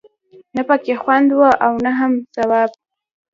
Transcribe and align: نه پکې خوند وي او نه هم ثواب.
نه 0.55 0.61
پکې 0.67 0.93
خوند 1.01 1.29
وي 1.37 1.51
او 1.65 1.73
نه 1.85 1.91
هم 1.99 2.11
ثواب. 2.35 2.71